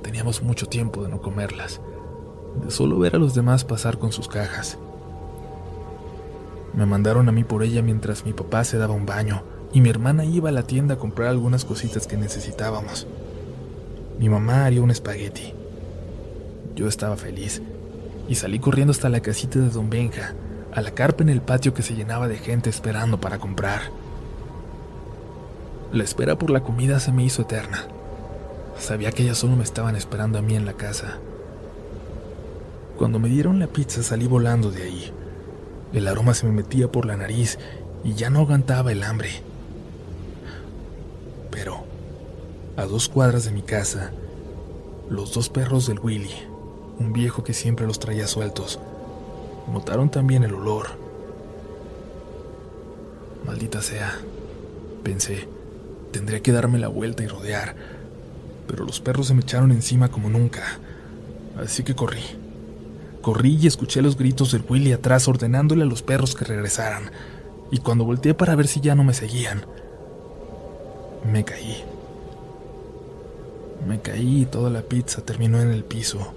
Teníamos 0.03 0.43
mucho 0.43 0.67
tiempo 0.67 1.03
de 1.03 1.09
no 1.09 1.21
comerlas, 1.21 1.79
de 2.63 2.71
solo 2.71 2.99
ver 2.99 3.15
a 3.15 3.19
los 3.19 3.33
demás 3.33 3.63
pasar 3.63 3.97
con 3.97 4.11
sus 4.11 4.27
cajas. 4.27 4.77
Me 6.73 6.85
mandaron 6.85 7.29
a 7.29 7.31
mí 7.31 7.43
por 7.43 7.63
ella 7.63 7.81
mientras 7.81 8.25
mi 8.25 8.33
papá 8.33 8.63
se 8.63 8.77
daba 8.77 8.93
un 8.93 9.05
baño 9.05 9.43
y 9.71 9.81
mi 9.81 9.89
hermana 9.89 10.25
iba 10.25 10.49
a 10.49 10.51
la 10.51 10.63
tienda 10.63 10.95
a 10.95 10.97
comprar 10.97 11.29
algunas 11.29 11.65
cositas 11.65 12.07
que 12.07 12.17
necesitábamos. 12.17 13.07
Mi 14.19 14.29
mamá 14.29 14.65
haría 14.65 14.81
un 14.81 14.91
espagueti. 14.91 15.53
Yo 16.75 16.87
estaba 16.87 17.17
feliz 17.17 17.61
y 18.27 18.35
salí 18.35 18.59
corriendo 18.59 18.91
hasta 18.91 19.09
la 19.09 19.19
casita 19.19 19.59
de 19.59 19.69
don 19.69 19.89
Benja, 19.89 20.33
a 20.73 20.81
la 20.81 20.91
carpa 20.91 21.23
en 21.23 21.29
el 21.29 21.41
patio 21.41 21.73
que 21.73 21.83
se 21.83 21.95
llenaba 21.95 22.27
de 22.27 22.37
gente 22.37 22.69
esperando 22.69 23.19
para 23.19 23.37
comprar. 23.37 23.81
La 25.91 26.03
espera 26.03 26.37
por 26.37 26.49
la 26.49 26.63
comida 26.63 26.99
se 26.99 27.11
me 27.11 27.23
hizo 27.23 27.43
eterna. 27.43 27.85
Sabía 28.79 29.11
que 29.11 29.23
ellas 29.23 29.37
solo 29.37 29.55
me 29.55 29.63
estaban 29.63 29.95
esperando 29.95 30.39
a 30.39 30.41
mí 30.41 30.55
en 30.55 30.65
la 30.65 30.73
casa. 30.73 31.19
Cuando 32.97 33.19
me 33.19 33.29
dieron 33.29 33.59
la 33.59 33.67
pizza 33.67 34.01
salí 34.01 34.25
volando 34.25 34.71
de 34.71 34.83
ahí. 34.83 35.13
El 35.93 36.07
aroma 36.07 36.33
se 36.33 36.47
me 36.47 36.51
metía 36.51 36.91
por 36.91 37.05
la 37.05 37.15
nariz 37.15 37.59
y 38.03 38.13
ya 38.13 38.31
no 38.31 38.39
aguantaba 38.39 38.91
el 38.91 39.03
hambre. 39.03 39.29
Pero, 41.51 41.83
a 42.75 42.85
dos 42.85 43.09
cuadras 43.09 43.45
de 43.45 43.51
mi 43.51 43.61
casa, 43.61 44.11
los 45.09 45.33
dos 45.35 45.49
perros 45.49 45.85
del 45.85 45.99
Willy, 45.99 46.33
un 46.99 47.13
viejo 47.13 47.43
que 47.43 47.53
siempre 47.53 47.87
los 47.87 47.99
traía 47.99 48.27
sueltos, 48.27 48.79
notaron 49.71 50.09
también 50.09 50.43
el 50.43 50.53
olor. 50.53 50.87
Maldita 53.45 53.81
sea, 53.81 54.19
pensé, 55.03 55.47
tendría 56.11 56.41
que 56.41 56.51
darme 56.51 56.79
la 56.79 56.87
vuelta 56.87 57.23
y 57.23 57.27
rodear 57.27 57.75
pero 58.67 58.85
los 58.85 58.99
perros 58.99 59.27
se 59.27 59.33
me 59.33 59.41
echaron 59.41 59.71
encima 59.71 60.09
como 60.09 60.29
nunca. 60.29 60.79
Así 61.57 61.83
que 61.83 61.95
corrí. 61.95 62.23
Corrí 63.21 63.57
y 63.61 63.67
escuché 63.67 64.01
los 64.01 64.17
gritos 64.17 64.51
del 64.51 64.63
Willy 64.67 64.91
atrás 64.91 65.27
ordenándole 65.27 65.83
a 65.83 65.87
los 65.87 66.01
perros 66.01 66.35
que 66.35 66.45
regresaran. 66.45 67.11
Y 67.71 67.79
cuando 67.79 68.05
volteé 68.05 68.33
para 68.33 68.55
ver 68.55 68.67
si 68.67 68.81
ya 68.81 68.95
no 68.95 69.03
me 69.03 69.13
seguían, 69.13 69.65
me 71.31 71.43
caí. 71.43 71.83
Me 73.87 74.01
caí 74.01 74.41
y 74.41 74.45
toda 74.45 74.69
la 74.69 74.81
pizza 74.81 75.21
terminó 75.21 75.59
en 75.61 75.71
el 75.71 75.83
piso, 75.83 76.33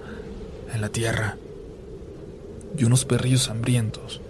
en 0.73 0.81
la 0.81 0.89
tierra. 0.89 1.37
Y 2.77 2.85
unos 2.85 3.05
perrillos 3.05 3.49
hambrientos, 3.49 4.21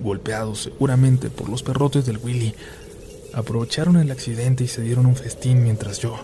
golpeados 0.00 0.60
seguramente 0.62 1.30
por 1.30 1.48
los 1.48 1.62
perrotes 1.62 2.06
del 2.06 2.18
Willy, 2.18 2.54
aprovecharon 3.32 3.96
el 3.96 4.10
accidente 4.10 4.64
y 4.64 4.68
se 4.68 4.82
dieron 4.82 5.06
un 5.06 5.16
festín 5.16 5.62
mientras 5.62 5.98
yo, 5.98 6.16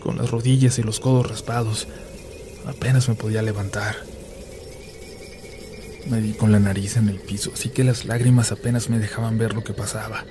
con 0.00 0.18
las 0.18 0.30
rodillas 0.30 0.78
y 0.78 0.82
los 0.82 1.00
codos 1.00 1.28
raspados. 1.28 1.88
Apenas 2.66 3.08
me 3.08 3.14
podía 3.14 3.42
levantar. 3.42 3.96
Me 6.08 6.20
di 6.20 6.32
con 6.34 6.52
la 6.52 6.60
nariz 6.60 6.96
en 6.96 7.08
el 7.08 7.18
piso, 7.18 7.50
así 7.54 7.70
que 7.70 7.84
las 7.84 8.04
lágrimas 8.04 8.52
apenas 8.52 8.90
me 8.90 8.98
dejaban 8.98 9.38
ver 9.38 9.54
lo 9.54 9.64
que 9.64 9.72
pasaba. 9.72 10.24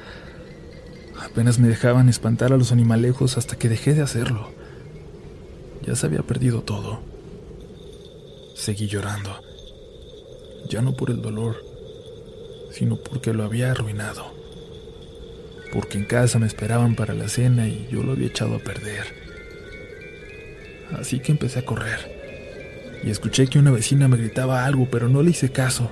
Apenas 1.19 1.57
me 1.57 1.67
dejaban 1.67 2.09
espantar 2.09 2.53
a 2.53 2.57
los 2.57 2.71
animalejos 2.71 3.37
hasta 3.37 3.55
que 3.55 3.69
dejé 3.69 3.93
de 3.93 4.01
hacerlo. 4.01 4.51
Ya 5.85 5.95
se 5.95 6.05
había 6.05 6.21
perdido 6.21 6.61
todo. 6.61 7.12
Seguí 8.63 8.87
llorando. 8.87 9.41
Ya 10.69 10.81
no 10.81 10.93
por 10.93 11.09
el 11.09 11.21
dolor, 11.21 11.63
sino 12.71 12.95
porque 12.95 13.33
lo 13.33 13.43
había 13.43 13.71
arruinado. 13.71 14.33
Porque 15.73 15.97
en 15.97 16.05
casa 16.05 16.39
me 16.39 16.47
esperaban 16.47 16.95
para 16.95 17.13
la 17.13 17.27
cena 17.27 17.67
y 17.67 17.87
yo 17.91 18.03
lo 18.03 18.13
había 18.13 18.27
echado 18.27 18.55
a 18.55 18.59
perder 18.59 19.23
así 20.99 21.19
que 21.19 21.31
empecé 21.31 21.59
a 21.59 21.65
correr. 21.65 23.01
Y 23.03 23.09
escuché 23.09 23.47
que 23.47 23.59
una 23.59 23.71
vecina 23.71 24.07
me 24.07 24.17
gritaba 24.17 24.65
algo, 24.65 24.87
pero 24.89 25.09
no 25.09 25.21
le 25.21 25.31
hice 25.31 25.51
caso. 25.51 25.91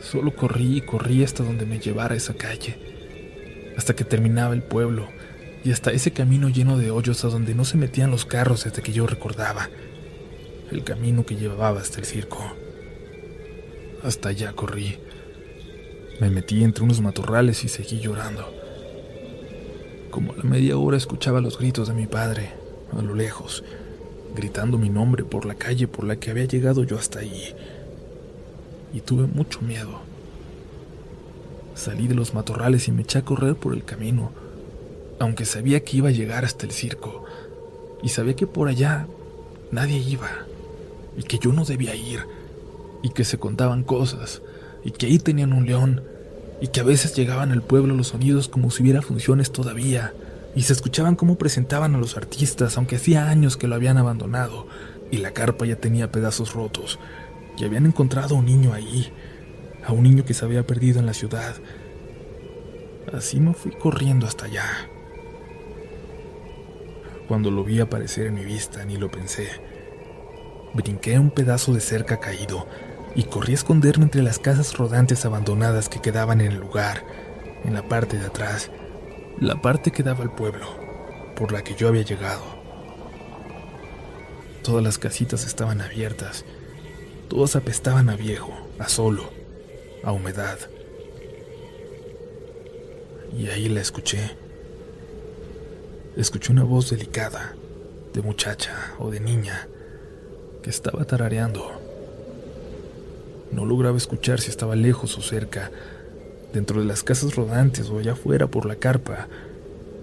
Solo 0.00 0.34
corrí 0.34 0.78
y 0.78 0.80
corrí 0.80 1.24
hasta 1.24 1.42
donde 1.42 1.66
me 1.66 1.78
llevara 1.78 2.14
esa 2.14 2.34
calle, 2.34 2.78
hasta 3.76 3.94
que 3.94 4.04
terminaba 4.04 4.54
el 4.54 4.62
pueblo 4.62 5.08
y 5.64 5.72
hasta 5.72 5.90
ese 5.90 6.12
camino 6.12 6.48
lleno 6.48 6.78
de 6.78 6.90
hoyos 6.90 7.24
a 7.24 7.28
donde 7.28 7.54
no 7.54 7.64
se 7.64 7.76
metían 7.76 8.10
los 8.10 8.24
carros 8.24 8.64
desde 8.64 8.82
que 8.82 8.92
yo 8.92 9.06
recordaba, 9.06 9.68
el 10.70 10.82
camino 10.82 11.24
que 11.24 11.36
llevaba 11.36 11.80
hasta 11.80 12.00
el 12.00 12.06
circo. 12.06 12.42
Hasta 14.02 14.30
allá 14.30 14.52
corrí. 14.52 14.98
Me 16.20 16.30
metí 16.30 16.64
entre 16.64 16.84
unos 16.84 17.00
matorrales 17.00 17.64
y 17.64 17.68
seguí 17.68 18.00
llorando. 18.00 18.46
Como 20.10 20.32
a 20.32 20.36
la 20.36 20.44
media 20.44 20.76
hora 20.78 20.96
escuchaba 20.96 21.40
los 21.40 21.58
gritos 21.58 21.88
de 21.88 21.94
mi 21.94 22.06
padre, 22.06 22.52
a 22.96 23.02
lo 23.02 23.14
lejos, 23.14 23.62
gritando 24.34 24.78
mi 24.78 24.88
nombre 24.88 25.24
por 25.24 25.44
la 25.44 25.54
calle 25.54 25.88
por 25.88 26.04
la 26.04 26.16
que 26.16 26.30
había 26.30 26.46
llegado 26.46 26.84
yo 26.84 26.98
hasta 26.98 27.20
allí. 27.20 27.54
Y 28.92 29.00
tuve 29.00 29.26
mucho 29.26 29.60
miedo. 29.60 30.00
Salí 31.74 32.08
de 32.08 32.14
los 32.14 32.32
matorrales 32.32 32.88
y 32.88 32.92
me 32.92 33.02
eché 33.02 33.18
a 33.18 33.24
correr 33.24 33.54
por 33.54 33.74
el 33.74 33.84
camino, 33.84 34.32
aunque 35.18 35.44
sabía 35.44 35.84
que 35.84 35.98
iba 35.98 36.08
a 36.08 36.12
llegar 36.12 36.44
hasta 36.44 36.64
el 36.64 36.72
circo, 36.72 37.24
y 38.02 38.08
sabía 38.08 38.34
que 38.34 38.46
por 38.46 38.68
allá 38.68 39.06
nadie 39.70 39.98
iba, 39.98 40.45
y 41.16 41.22
que 41.22 41.38
yo 41.38 41.52
no 41.52 41.64
debía 41.64 41.94
ir, 41.94 42.20
y 43.02 43.10
que 43.10 43.24
se 43.24 43.38
contaban 43.38 43.82
cosas, 43.82 44.42
y 44.84 44.90
que 44.90 45.06
ahí 45.06 45.18
tenían 45.18 45.52
un 45.52 45.66
león, 45.66 46.02
y 46.60 46.68
que 46.68 46.80
a 46.80 46.84
veces 46.84 47.14
llegaban 47.14 47.52
al 47.52 47.62
pueblo 47.62 47.94
los 47.94 48.08
sonidos 48.08 48.48
como 48.48 48.70
si 48.70 48.82
hubiera 48.82 49.02
funciones 49.02 49.52
todavía, 49.52 50.12
y 50.54 50.62
se 50.62 50.72
escuchaban 50.72 51.16
cómo 51.16 51.36
presentaban 51.36 51.94
a 51.94 51.98
los 51.98 52.16
artistas, 52.16 52.76
aunque 52.76 52.96
hacía 52.96 53.28
años 53.28 53.56
que 53.56 53.68
lo 53.68 53.74
habían 53.74 53.98
abandonado, 53.98 54.66
y 55.10 55.18
la 55.18 55.32
carpa 55.32 55.66
ya 55.66 55.76
tenía 55.76 56.10
pedazos 56.10 56.54
rotos, 56.54 56.98
y 57.58 57.64
habían 57.64 57.86
encontrado 57.86 58.34
a 58.34 58.38
un 58.38 58.46
niño 58.46 58.72
ahí, 58.72 59.12
a 59.84 59.92
un 59.92 60.02
niño 60.02 60.24
que 60.24 60.34
se 60.34 60.44
había 60.44 60.66
perdido 60.66 60.98
en 60.98 61.06
la 61.06 61.14
ciudad. 61.14 61.54
Así 63.12 63.38
me 63.38 63.54
fui 63.54 63.72
corriendo 63.72 64.26
hasta 64.26 64.46
allá. 64.46 64.66
Cuando 67.28 67.50
lo 67.50 67.64
vi 67.64 67.80
aparecer 67.80 68.26
en 68.26 68.34
mi 68.34 68.44
vista, 68.44 68.84
ni 68.84 68.96
lo 68.96 69.10
pensé. 69.10 69.48
Brinqué 70.76 71.18
un 71.18 71.30
pedazo 71.30 71.72
de 71.72 71.80
cerca 71.80 72.20
caído 72.20 72.66
y 73.14 73.24
corrí 73.24 73.52
a 73.52 73.56
esconderme 73.56 74.04
entre 74.04 74.22
las 74.22 74.38
casas 74.38 74.76
rodantes 74.76 75.24
abandonadas 75.24 75.88
que 75.88 76.00
quedaban 76.00 76.40
en 76.42 76.52
el 76.52 76.58
lugar, 76.58 77.02
en 77.64 77.74
la 77.74 77.82
parte 77.88 78.18
de 78.18 78.26
atrás 78.26 78.70
la 79.40 79.60
parte 79.60 79.90
que 79.90 80.02
daba 80.02 80.22
al 80.22 80.34
pueblo, 80.34 80.66
por 81.34 81.52
la 81.52 81.62
que 81.62 81.74
yo 81.74 81.88
había 81.88 82.02
llegado. 82.02 82.42
Todas 84.62 84.82
las 84.82 84.98
casitas 84.98 85.46
estaban 85.46 85.80
abiertas, 85.80 86.44
todas 87.28 87.54
apestaban 87.54 88.08
a 88.08 88.16
viejo, 88.16 88.52
a 88.78 88.88
solo, 88.88 89.30
a 90.02 90.12
humedad. 90.12 90.58
Y 93.36 93.48
ahí 93.48 93.68
la 93.68 93.82
escuché. 93.82 94.36
Escuché 96.16 96.52
una 96.52 96.64
voz 96.64 96.88
delicada, 96.88 97.54
de 98.14 98.22
muchacha 98.22 98.94
o 98.98 99.10
de 99.10 99.20
niña, 99.20 99.68
estaba 100.70 101.04
tarareando. 101.04 101.70
No 103.52 103.64
lograba 103.64 103.96
escuchar 103.96 104.40
si 104.40 104.50
estaba 104.50 104.76
lejos 104.76 105.16
o 105.18 105.22
cerca, 105.22 105.70
dentro 106.52 106.80
de 106.80 106.86
las 106.86 107.02
casas 107.02 107.36
rodantes 107.36 107.88
o 107.90 107.98
allá 107.98 108.12
afuera 108.12 108.46
por 108.46 108.66
la 108.66 108.76
carpa, 108.76 109.28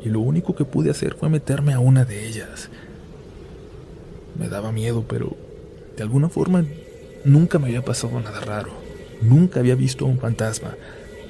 y 0.04 0.10
lo 0.10 0.20
único 0.20 0.56
que 0.56 0.66
pude 0.66 0.90
hacer 0.90 1.16
fue 1.16 1.30
meterme 1.30 1.74
a 1.74 1.80
una 1.80 2.06
de 2.06 2.28
ellas. 2.28 2.70
Me 4.38 4.50
daba 4.50 4.72
miedo, 4.72 5.06
pero 5.08 5.36
de 5.96 6.04
alguna 6.04 6.30
forma 6.30 6.66
nunca 7.24 7.60
me 7.60 7.68
había 7.68 7.86
pasado 7.86 8.20
nada 8.20 8.40
raro, 8.40 8.72
nunca 9.22 9.60
había 9.60 9.76
visto 9.76 10.06
a 10.06 10.10
un 10.10 10.20
fantasma, 10.20 10.76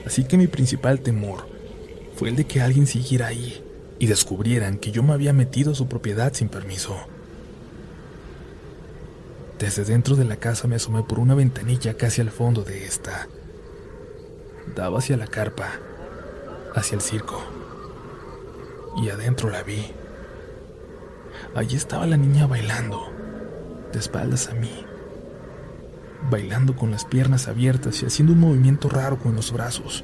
así 0.05 0.23
que 0.23 0.37
mi 0.37 0.47
principal 0.47 1.01
temor 1.01 1.47
fue 2.15 2.29
el 2.29 2.35
de 2.35 2.45
que 2.45 2.61
alguien 2.61 2.87
siguiera 2.87 3.27
ahí 3.27 3.61
y 3.99 4.07
descubrieran 4.07 4.77
que 4.77 4.91
yo 4.91 5.03
me 5.03 5.13
había 5.13 5.33
metido 5.33 5.71
a 5.71 5.75
su 5.75 5.87
propiedad 5.87 6.33
sin 6.33 6.49
permiso. 6.49 6.95
Desde 9.60 9.86
dentro 9.86 10.15
de 10.15 10.25
la 10.25 10.38
casa 10.38 10.67
me 10.67 10.75
asomé 10.75 11.03
por 11.03 11.19
una 11.19 11.36
ventanilla 11.36 11.95
casi 11.95 12.22
al 12.22 12.31
fondo 12.31 12.63
de 12.63 12.86
esta 12.86 13.27
daba 14.75 15.00
hacia 15.00 15.17
la 15.17 15.27
carpa, 15.27 15.67
hacia 16.75 16.95
el 16.95 17.01
circo. 17.01 17.41
y 18.95 19.10
adentro 19.10 19.50
la 19.50 19.63
vi. 19.63 19.88
Allí 21.55 21.75
estaba 21.75 22.05
la 22.05 22.15
niña 22.15 22.45
bailando, 22.45 23.12
de 23.91 23.98
espaldas 23.98 24.50
a 24.50 24.53
mí, 24.53 24.86
bailando 26.29 26.75
con 26.75 26.91
las 26.91 27.03
piernas 27.03 27.48
abiertas 27.48 28.03
y 28.03 28.05
haciendo 28.05 28.33
un 28.33 28.39
movimiento 28.39 28.89
raro 28.89 29.17
con 29.17 29.36
los 29.36 29.51
brazos, 29.51 30.03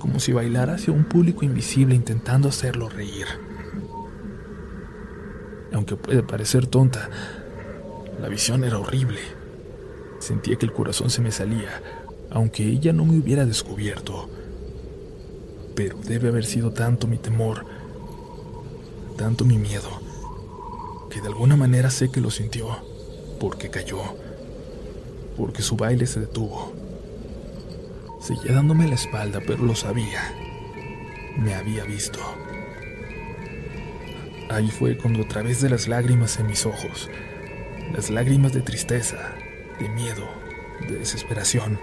como 0.00 0.18
si 0.18 0.32
bailara 0.32 0.74
hacia 0.74 0.92
un 0.92 1.04
público 1.04 1.44
invisible 1.44 1.94
intentando 1.94 2.48
hacerlo 2.48 2.88
reír. 2.88 3.26
Aunque 5.72 5.94
puede 5.94 6.24
parecer 6.24 6.66
tonta, 6.66 7.10
la 8.20 8.28
visión 8.28 8.64
era 8.64 8.78
horrible. 8.78 9.20
Sentía 10.18 10.56
que 10.56 10.66
el 10.66 10.72
corazón 10.72 11.10
se 11.10 11.20
me 11.20 11.30
salía, 11.30 11.82
aunque 12.30 12.64
ella 12.64 12.92
no 12.92 13.04
me 13.04 13.18
hubiera 13.18 13.44
descubierto. 13.44 14.28
Pero 15.74 15.98
debe 15.98 16.28
haber 16.28 16.44
sido 16.44 16.72
tanto 16.72 17.06
mi 17.06 17.18
temor, 17.18 17.66
tanto 19.16 19.44
mi 19.44 19.58
miedo, 19.58 19.90
que 21.10 21.20
de 21.20 21.28
alguna 21.28 21.56
manera 21.56 21.90
sé 21.90 22.10
que 22.10 22.20
lo 22.20 22.30
sintió, 22.30 22.78
porque 23.40 23.70
cayó, 23.70 24.00
porque 25.36 25.62
su 25.62 25.76
baile 25.76 26.06
se 26.06 26.20
detuvo. 26.20 26.72
Seguía 28.20 28.52
dándome 28.52 28.88
la 28.88 28.94
espalda, 28.94 29.40
pero 29.46 29.64
lo 29.64 29.74
sabía. 29.74 30.32
Me 31.36 31.54
había 31.54 31.84
visto. 31.84 32.20
Ahí 34.48 34.70
fue 34.70 34.96
cuando 34.96 35.24
a 35.24 35.28
través 35.28 35.60
de 35.60 35.68
las 35.68 35.88
lágrimas 35.88 36.38
en 36.38 36.46
mis 36.46 36.64
ojos, 36.64 37.10
las 37.94 38.10
lágrimas 38.10 38.52
de 38.52 38.60
tristeza, 38.60 39.34
de 39.78 39.88
miedo, 39.88 40.28
de 40.88 40.98
desesperación, 40.98 41.78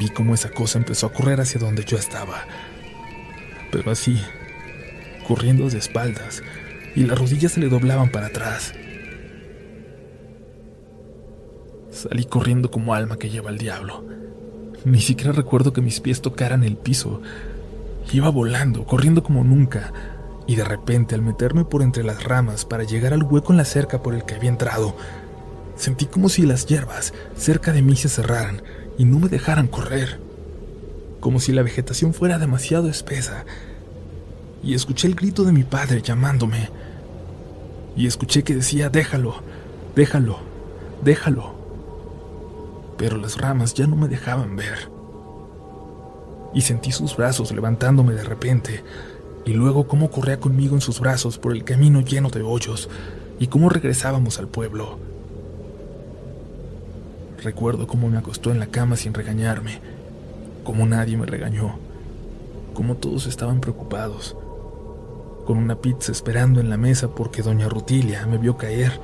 vi 0.00 0.08
cómo 0.08 0.34
esa 0.34 0.50
cosa 0.50 0.78
empezó 0.78 1.06
a 1.06 1.12
correr 1.12 1.40
hacia 1.40 1.60
donde 1.60 1.84
yo 1.84 1.96
estaba. 1.96 2.44
Pero 3.70 3.92
así, 3.92 4.20
corriendo 5.26 5.70
de 5.70 5.78
espaldas, 5.78 6.42
y 6.96 7.04
las 7.04 7.16
rodillas 7.16 7.52
se 7.52 7.60
le 7.60 7.68
doblaban 7.68 8.10
para 8.10 8.26
atrás. 8.26 8.74
Salí 11.92 12.24
corriendo 12.24 12.68
como 12.68 12.92
alma 12.92 13.18
que 13.18 13.30
lleva 13.30 13.50
al 13.50 13.58
diablo. 13.58 14.04
Ni 14.84 15.00
siquiera 15.00 15.30
recuerdo 15.30 15.72
que 15.72 15.80
mis 15.80 16.00
pies 16.00 16.20
tocaran 16.22 16.64
el 16.64 16.76
piso. 16.76 17.22
Iba 18.12 18.30
volando, 18.30 18.84
corriendo 18.84 19.22
como 19.22 19.44
nunca, 19.44 19.92
y 20.46 20.54
de 20.54 20.64
repente 20.64 21.14
al 21.14 21.22
meterme 21.22 21.64
por 21.64 21.82
entre 21.82 22.04
las 22.04 22.24
ramas 22.24 22.64
para 22.64 22.84
llegar 22.84 23.12
al 23.12 23.24
hueco 23.24 23.52
en 23.52 23.56
la 23.56 23.64
cerca 23.64 24.02
por 24.02 24.14
el 24.14 24.24
que 24.24 24.34
había 24.34 24.50
entrado, 24.50 24.96
sentí 25.76 26.06
como 26.06 26.28
si 26.28 26.42
las 26.42 26.66
hierbas 26.66 27.12
cerca 27.36 27.72
de 27.72 27.82
mí 27.82 27.96
se 27.96 28.08
cerraran 28.08 28.62
y 28.98 29.04
no 29.04 29.18
me 29.18 29.28
dejaran 29.28 29.66
correr, 29.66 30.20
como 31.20 31.40
si 31.40 31.52
la 31.52 31.62
vegetación 31.62 32.14
fuera 32.14 32.38
demasiado 32.38 32.88
espesa, 32.88 33.44
y 34.62 34.74
escuché 34.74 35.08
el 35.08 35.14
grito 35.14 35.44
de 35.44 35.52
mi 35.52 35.64
padre 35.64 36.00
llamándome, 36.00 36.70
y 37.96 38.06
escuché 38.06 38.42
que 38.42 38.54
decía, 38.54 38.88
déjalo, 38.88 39.42
déjalo, 39.94 40.38
déjalo, 41.02 41.54
pero 42.96 43.16
las 43.16 43.36
ramas 43.36 43.74
ya 43.74 43.86
no 43.86 43.96
me 43.96 44.08
dejaban 44.08 44.56
ver, 44.56 44.90
y 46.54 46.62
sentí 46.62 46.92
sus 46.92 47.16
brazos 47.16 47.52
levantándome 47.52 48.14
de 48.14 48.24
repente, 48.24 48.82
y 49.46 49.52
luego 49.52 49.86
cómo 49.86 50.10
corría 50.10 50.40
conmigo 50.40 50.74
en 50.74 50.80
sus 50.80 50.98
brazos 51.00 51.38
por 51.38 51.52
el 51.52 51.62
camino 51.62 52.00
lleno 52.00 52.30
de 52.30 52.42
hoyos, 52.42 52.90
y 53.38 53.46
cómo 53.46 53.68
regresábamos 53.68 54.40
al 54.40 54.48
pueblo. 54.48 54.98
Recuerdo 57.42 57.86
cómo 57.86 58.08
me 58.08 58.18
acostó 58.18 58.50
en 58.50 58.58
la 58.58 58.66
cama 58.66 58.96
sin 58.96 59.14
regañarme, 59.14 59.78
cómo 60.64 60.84
nadie 60.84 61.16
me 61.16 61.26
regañó, 61.26 61.76
cómo 62.74 62.96
todos 62.96 63.26
estaban 63.26 63.60
preocupados, 63.60 64.36
con 65.46 65.58
una 65.58 65.76
pizza 65.76 66.10
esperando 66.10 66.60
en 66.60 66.68
la 66.68 66.76
mesa 66.76 67.14
porque 67.14 67.42
doña 67.42 67.68
Rutilia 67.68 68.26
me 68.26 68.38
vio 68.38 68.56
caer 68.56 68.98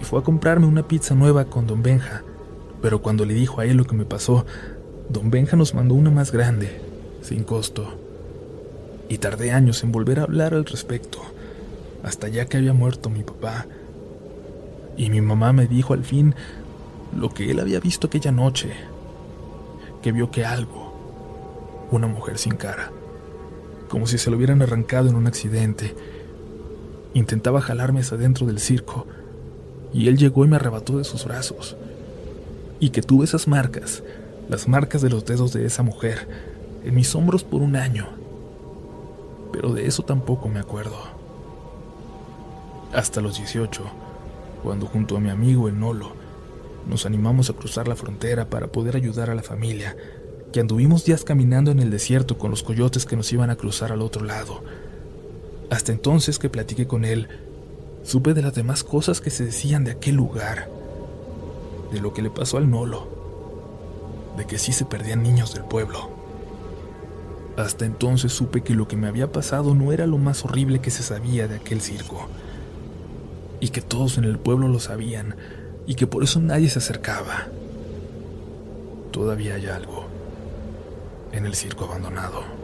y 0.00 0.04
fue 0.04 0.20
a 0.20 0.22
comprarme 0.22 0.66
una 0.66 0.86
pizza 0.86 1.16
nueva 1.16 1.46
con 1.46 1.66
don 1.66 1.82
Benja, 1.82 2.22
pero 2.80 3.02
cuando 3.02 3.24
le 3.24 3.34
dijo 3.34 3.60
a 3.60 3.64
él 3.64 3.76
lo 3.76 3.84
que 3.84 3.96
me 3.96 4.04
pasó, 4.04 4.46
don 5.08 5.28
Benja 5.30 5.56
nos 5.56 5.74
mandó 5.74 5.94
una 5.94 6.10
más 6.10 6.30
grande, 6.30 6.80
sin 7.20 7.42
costo 7.42 8.07
y 9.08 9.18
tardé 9.18 9.52
años 9.52 9.82
en 9.82 9.92
volver 9.92 10.20
a 10.20 10.24
hablar 10.24 10.54
al 10.54 10.66
respecto, 10.66 11.18
hasta 12.02 12.28
ya 12.28 12.46
que 12.46 12.58
había 12.58 12.74
muerto 12.74 13.10
mi 13.10 13.22
papá. 13.22 13.66
Y 14.96 15.10
mi 15.10 15.20
mamá 15.20 15.52
me 15.52 15.66
dijo 15.66 15.94
al 15.94 16.04
fin 16.04 16.34
lo 17.16 17.30
que 17.30 17.50
él 17.50 17.60
había 17.60 17.80
visto 17.80 18.06
aquella 18.06 18.32
noche, 18.32 18.72
que 20.02 20.12
vio 20.12 20.30
que 20.30 20.44
algo, 20.44 21.88
una 21.90 22.06
mujer 22.06 22.38
sin 22.38 22.56
cara, 22.56 22.92
como 23.88 24.06
si 24.06 24.18
se 24.18 24.30
lo 24.30 24.36
hubieran 24.36 24.60
arrancado 24.60 25.08
en 25.08 25.14
un 25.14 25.26
accidente, 25.26 25.94
intentaba 27.14 27.62
jalarme 27.62 28.00
hacia 28.00 28.18
dentro 28.18 28.46
del 28.46 28.60
circo, 28.60 29.06
y 29.92 30.08
él 30.08 30.18
llegó 30.18 30.44
y 30.44 30.48
me 30.48 30.56
arrebató 30.56 30.98
de 30.98 31.04
sus 31.04 31.24
brazos, 31.24 31.76
y 32.78 32.90
que 32.90 33.00
tuve 33.00 33.24
esas 33.24 33.48
marcas, 33.48 34.02
las 34.50 34.68
marcas 34.68 35.00
de 35.00 35.08
los 35.08 35.24
dedos 35.24 35.54
de 35.54 35.64
esa 35.64 35.82
mujer, 35.82 36.28
en 36.84 36.94
mis 36.94 37.14
hombros 37.14 37.42
por 37.42 37.62
un 37.62 37.74
año 37.74 38.17
pero 39.60 39.72
de 39.72 39.88
eso 39.88 40.04
tampoco 40.04 40.48
me 40.48 40.60
acuerdo. 40.60 40.96
Hasta 42.92 43.20
los 43.20 43.38
18, 43.38 43.82
cuando 44.62 44.86
junto 44.86 45.16
a 45.16 45.20
mi 45.20 45.30
amigo 45.30 45.66
el 45.66 45.80
Nolo 45.80 46.12
nos 46.88 47.06
animamos 47.06 47.50
a 47.50 47.54
cruzar 47.54 47.88
la 47.88 47.96
frontera 47.96 48.48
para 48.48 48.68
poder 48.68 48.94
ayudar 48.94 49.30
a 49.30 49.34
la 49.34 49.42
familia, 49.42 49.96
que 50.52 50.60
anduvimos 50.60 51.04
días 51.04 51.24
caminando 51.24 51.72
en 51.72 51.80
el 51.80 51.90
desierto 51.90 52.38
con 52.38 52.52
los 52.52 52.62
coyotes 52.62 53.04
que 53.04 53.16
nos 53.16 53.32
iban 53.32 53.50
a 53.50 53.56
cruzar 53.56 53.90
al 53.90 54.00
otro 54.00 54.24
lado. 54.24 54.62
Hasta 55.70 55.90
entonces 55.90 56.38
que 56.38 56.48
platiqué 56.48 56.86
con 56.86 57.04
él, 57.04 57.26
supe 58.04 58.34
de 58.34 58.42
las 58.42 58.54
demás 58.54 58.84
cosas 58.84 59.20
que 59.20 59.30
se 59.30 59.44
decían 59.44 59.82
de 59.82 59.90
aquel 59.90 60.14
lugar, 60.14 60.70
de 61.90 62.00
lo 62.00 62.14
que 62.14 62.22
le 62.22 62.30
pasó 62.30 62.58
al 62.58 62.70
Nolo, 62.70 63.08
de 64.36 64.46
que 64.46 64.56
sí 64.56 64.72
se 64.72 64.84
perdían 64.84 65.24
niños 65.24 65.52
del 65.52 65.64
pueblo. 65.64 66.17
Hasta 67.58 67.86
entonces 67.86 68.32
supe 68.32 68.62
que 68.62 68.72
lo 68.72 68.86
que 68.86 68.96
me 68.96 69.08
había 69.08 69.32
pasado 69.32 69.74
no 69.74 69.90
era 69.90 70.06
lo 70.06 70.16
más 70.16 70.44
horrible 70.44 70.78
que 70.78 70.92
se 70.92 71.02
sabía 71.02 71.48
de 71.48 71.56
aquel 71.56 71.80
circo, 71.80 72.28
y 73.58 73.70
que 73.70 73.80
todos 73.80 74.16
en 74.16 74.22
el 74.22 74.38
pueblo 74.38 74.68
lo 74.68 74.78
sabían, 74.78 75.34
y 75.84 75.96
que 75.96 76.06
por 76.06 76.22
eso 76.22 76.40
nadie 76.40 76.70
se 76.70 76.78
acercaba. 76.78 77.48
Todavía 79.10 79.56
hay 79.56 79.66
algo 79.66 80.06
en 81.32 81.46
el 81.46 81.56
circo 81.56 81.86
abandonado. 81.86 82.57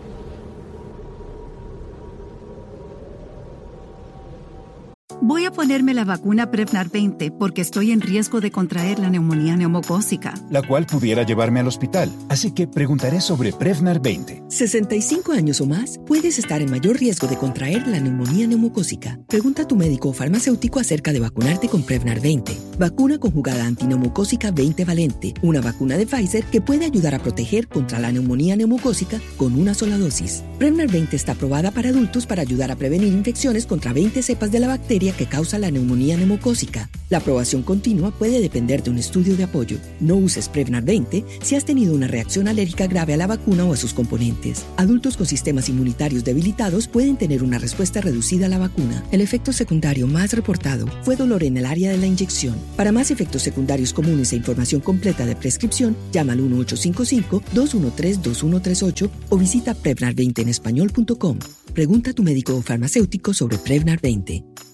Voy 5.27 5.47
a 5.47 5.51
ponerme 5.51 5.95
la 5.95 6.05
vacuna 6.05 6.51
Prevnar 6.51 6.91
20 6.91 7.31
porque 7.31 7.63
estoy 7.63 7.93
en 7.93 8.03
riesgo 8.03 8.43
de 8.43 8.51
contraer 8.51 8.99
la 8.99 9.09
neumonía 9.09 9.57
neumocócica. 9.57 10.35
La 10.51 10.61
cual 10.61 10.85
pudiera 10.85 11.23
llevarme 11.23 11.61
al 11.61 11.67
hospital. 11.67 12.13
Así 12.29 12.53
que 12.53 12.69
preguntaré 12.69 13.23
sobre 13.23 13.55
Prevnar 13.55 14.03
20. 14.03 14.43
65 14.49 15.33
años 15.33 15.63
o 15.63 15.67
más, 15.67 15.99
puedes 16.07 16.39
estar 16.39 16.61
en 16.61 16.71
mayor 16.71 16.99
riesgo 16.99 17.27
de 17.27 17.39
contraer 17.39 17.89
la 17.89 18.01
neumonía 18.01 18.47
neumocócica. 18.47 19.19
Pregunta 19.27 19.63
a 19.63 19.67
tu 19.67 19.77
médico 19.77 20.11
o 20.11 20.13
farmacéutico 20.13 20.79
acerca 20.79 21.11
de 21.11 21.21
vacunarte 21.21 21.71
con 21.71 21.85
Prevnar 21.85 22.21
20. 22.21 22.59
Vacuna 22.79 23.17
conjugada 23.17 23.65
antineumocócica 23.65 24.51
20 24.51 24.85
valente. 24.85 25.33
Una 25.41 25.63
vacuna 25.63 25.97
de 25.97 26.05
Pfizer 26.05 26.45
que 26.45 26.61
puede 26.61 26.85
ayudar 26.85 27.15
a 27.15 27.19
proteger 27.19 27.69
contra 27.69 27.99
la 27.99 28.13
neumonía 28.13 28.57
neumocócica 28.57 29.19
con 29.39 29.59
una 29.59 29.73
sola 29.73 29.97
dosis. 29.97 30.45
Prevnar 30.59 30.89
20 30.91 31.17
está 31.17 31.33
aprobada 31.33 31.71
para 31.71 31.89
adultos 31.89 32.27
para 32.27 32.43
ayudar 32.43 32.71
a 32.71 32.77
prevenir 32.77 33.15
infecciones 33.15 33.65
contra 33.65 33.95
20 33.95 34.23
cepas 34.23 34.53
de 34.53 34.61
la 34.61 34.69
bacteria 34.69 35.14
que 35.15 35.27
causa 35.27 35.59
la 35.59 35.71
neumonía 35.71 36.17
neumocócica. 36.17 36.89
La 37.11 37.19
aprobación 37.19 37.63
continua 37.63 38.11
puede 38.11 38.41
depender 38.41 38.83
de 38.83 38.91
un 38.91 38.99
estudio 38.99 39.37
de 39.37 39.45
apoyo. 39.45 39.79
No 40.01 40.17
uses 40.17 40.49
Prevnar 40.49 40.85
20 40.85 41.25
si 41.43 41.55
has 41.55 41.65
tenido 41.65 41.95
una 41.95 42.07
reacción 42.07 42.49
alérgica 42.49 42.87
grave 42.87 43.15
a 43.15 43.17
la 43.17 43.27
vacuna 43.27 43.65
o 43.65 43.73
a 43.73 43.77
sus 43.77 43.95
componentes. 43.95 44.65
Adultos 44.77 45.17
con 45.17 45.27
sistemas 45.27 45.69
inmunitarios 45.69 46.25
debilitados 46.25 46.89
pueden 46.89 47.17
tener 47.17 47.43
una 47.43 47.59
respuesta 47.59 48.01
reducida 48.01 48.47
a 48.47 48.49
la 48.49 48.59
vacuna. 48.59 49.05
El 49.13 49.21
efecto 49.21 49.53
secundario 49.53 50.07
más 50.07 50.33
reportado 50.33 50.87
fue 51.03 51.17
dolor 51.17 51.45
en 51.45 51.57
el 51.57 51.67
área 51.67 51.91
de 51.91 51.99
la 51.99 52.07
inyección. 52.07 52.57
Para 52.77 52.93
más 52.93 53.11
efectos 53.11 53.43
secundarios 53.43 53.93
comunes 53.93 54.33
e 54.33 54.37
información 54.37 54.81
completa 54.81 55.27
de 55.27 55.37
prescripción, 55.37 55.97
llama 56.13 56.33
al 56.33 56.41
1855-213-2138 56.41 59.11
o 59.29 59.39
visita 59.39 59.77
Prevnar20 59.77 60.43
en 60.43 60.49
español.com. 60.49 61.39
Pregunta 61.73 62.11
a 62.11 62.15
tu 62.15 62.23
médico 62.23 62.57
o 62.57 62.63
farmacéutico 62.63 63.35
sobre 63.35 63.59
Prevnar 63.59 64.01
20. 64.01 64.74